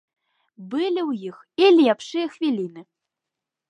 Былі 0.71 1.01
ў 1.09 1.31
іх 1.33 1.37
і 1.63 1.69
лепшыя 1.83 2.25
хвіліны. 2.35 2.81